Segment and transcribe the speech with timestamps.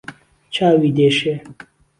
[0.53, 1.35] چاوی دێشێ